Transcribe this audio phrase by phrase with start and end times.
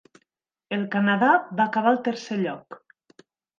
[0.77, 1.29] El Canadà
[1.61, 2.81] va acabar al tercer lloc.